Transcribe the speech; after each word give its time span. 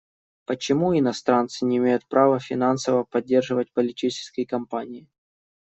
Почему 0.47 0.97
иностранцы 0.97 1.63
не 1.63 1.77
имеют 1.77 2.07
права 2.07 2.39
финансово 2.39 3.03
поддерживать 3.03 3.71
политические 3.71 4.47
кампании? 4.47 5.07